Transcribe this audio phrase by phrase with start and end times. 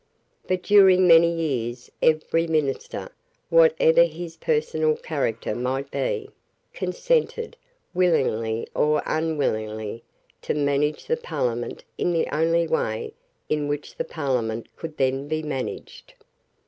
[0.47, 3.11] But during many years every minister,
[3.49, 6.31] whatever his personal character might be,
[6.73, 7.55] consented,
[7.93, 10.01] willingly or unwillingly,
[10.41, 13.13] to manage the Parliament in the only way
[13.47, 16.15] in which the Parliament could then be managed.